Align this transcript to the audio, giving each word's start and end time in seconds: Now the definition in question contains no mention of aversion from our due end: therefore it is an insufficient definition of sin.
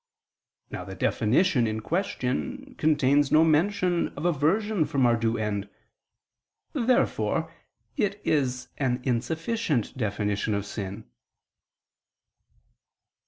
Now 0.71 0.83
the 0.83 0.95
definition 0.95 1.67
in 1.67 1.81
question 1.81 2.73
contains 2.79 3.31
no 3.31 3.43
mention 3.43 4.07
of 4.17 4.25
aversion 4.25 4.83
from 4.85 5.05
our 5.05 5.15
due 5.15 5.37
end: 5.37 5.69
therefore 6.73 7.53
it 7.97 8.19
is 8.25 8.69
an 8.79 8.99
insufficient 9.03 9.95
definition 9.95 10.55
of 10.55 10.65
sin. 10.65 11.07